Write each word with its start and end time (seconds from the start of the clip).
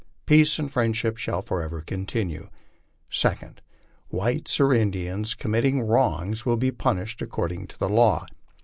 Peace 0.25 0.57
and 0.57 0.71
friendship 0.73 1.15
shall 1.17 1.43
forever 1.43 1.81
continue. 1.81 2.47
Second. 3.07 3.61
Whites 4.09 4.59
or 4.59 4.73
Indians 4.73 5.35
committing 5.35 5.83
wrongs 5.83 6.41
to 6.41 6.57
be 6.57 6.71
punished 6.71 7.21
according 7.21 7.67
to 7.67 7.85
law. 7.85 8.25